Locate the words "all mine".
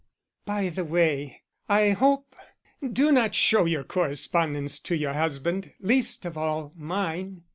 6.39-7.43